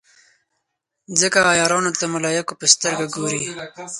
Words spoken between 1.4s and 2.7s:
عیارانو ته د ملایکو په